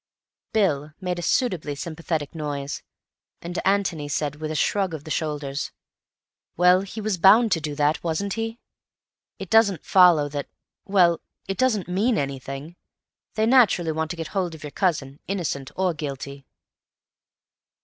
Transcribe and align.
Bill 0.51 0.93
made 0.99 1.19
a 1.19 1.21
suitably 1.21 1.75
sympathetic 1.75 2.33
noise, 2.33 2.81
and 3.39 3.59
Antony 3.63 4.07
said 4.07 4.37
with 4.37 4.49
a 4.49 4.55
shrug 4.55 4.95
of 4.95 5.03
the 5.03 5.11
shoulders, 5.11 5.71
"Well, 6.57 6.81
he 6.81 6.99
was 6.99 7.19
bound 7.19 7.51
to 7.51 7.61
do 7.61 7.75
that, 7.75 8.03
wasn't 8.03 8.33
he? 8.33 8.57
It 9.37 9.51
doesn't 9.51 9.85
follow 9.85 10.27
that—well, 10.29 11.21
it 11.47 11.59
doesn't 11.59 11.87
mean 11.87 12.17
anything. 12.17 12.77
They 13.35 13.45
naturally 13.45 13.91
want 13.91 14.09
to 14.09 14.17
get 14.17 14.29
hold 14.29 14.55
of 14.55 14.63
your 14.63 14.71
cousin, 14.71 15.19
innocent 15.27 15.69
or 15.75 15.93
guilty." 15.93 16.47